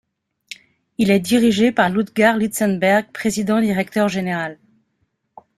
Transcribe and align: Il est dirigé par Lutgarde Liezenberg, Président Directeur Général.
Il 0.97 1.11
est 1.11 1.19
dirigé 1.19 1.71
par 1.71 1.91
Lutgarde 1.91 2.41
Liezenberg, 2.41 3.09
Président 3.13 3.61
Directeur 3.61 4.07
Général. 4.09 4.57